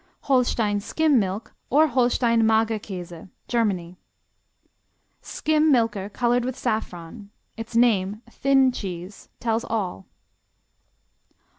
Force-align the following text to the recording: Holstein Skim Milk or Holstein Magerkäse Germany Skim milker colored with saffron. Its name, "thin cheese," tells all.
Holstein 0.21 0.79
Skim 0.79 1.19
Milk 1.19 1.53
or 1.69 1.85
Holstein 1.89 2.41
Magerkäse 2.43 3.29
Germany 3.47 3.99
Skim 5.21 5.71
milker 5.71 6.09
colored 6.09 6.43
with 6.43 6.57
saffron. 6.57 7.29
Its 7.55 7.75
name, 7.75 8.23
"thin 8.27 8.71
cheese," 8.71 9.29
tells 9.39 9.63
all. 9.63 10.07